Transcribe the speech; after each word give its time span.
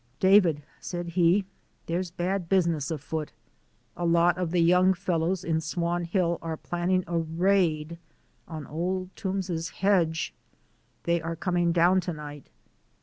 "David," 0.19 0.63
said 0.79 1.09
he, 1.09 1.45
"there's 1.85 2.09
bad 2.09 2.49
business 2.49 2.89
afoot. 2.89 3.33
A 3.95 4.03
lot 4.03 4.35
of 4.35 4.49
the 4.49 4.59
young 4.59 4.95
fellows 4.95 5.43
in 5.43 5.61
Swan 5.61 6.05
Hill 6.05 6.39
are 6.41 6.57
planning 6.57 7.03
a 7.05 7.19
raid 7.19 7.99
on 8.47 8.65
Old 8.65 9.15
Toombs's 9.15 9.69
hedge. 9.69 10.33
They 11.03 11.21
are 11.21 11.35
coming 11.35 11.71
down 11.71 12.01
to 12.01 12.13
night." 12.13 12.49